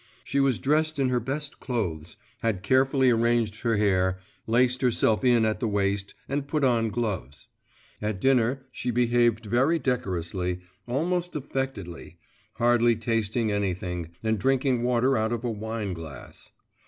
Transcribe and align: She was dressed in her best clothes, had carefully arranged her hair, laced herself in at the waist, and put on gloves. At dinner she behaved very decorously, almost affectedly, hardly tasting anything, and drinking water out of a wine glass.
She 0.23 0.39
was 0.39 0.57
dressed 0.57 0.97
in 0.97 1.09
her 1.09 1.19
best 1.19 1.59
clothes, 1.59 2.17
had 2.39 2.63
carefully 2.63 3.11
arranged 3.11 3.61
her 3.61 3.77
hair, 3.77 4.19
laced 4.47 4.81
herself 4.81 5.23
in 5.23 5.45
at 5.45 5.59
the 5.59 5.67
waist, 5.67 6.15
and 6.27 6.47
put 6.47 6.63
on 6.63 6.89
gloves. 6.89 7.49
At 8.01 8.19
dinner 8.19 8.65
she 8.71 8.89
behaved 8.89 9.45
very 9.45 9.77
decorously, 9.77 10.61
almost 10.87 11.35
affectedly, 11.35 12.17
hardly 12.55 12.95
tasting 12.95 13.51
anything, 13.51 14.09
and 14.23 14.39
drinking 14.39 14.81
water 14.81 15.15
out 15.19 15.31
of 15.31 15.43
a 15.43 15.51
wine 15.51 15.93
glass. 15.93 16.51